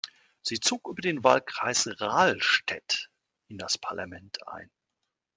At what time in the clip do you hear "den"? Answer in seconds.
1.03-1.23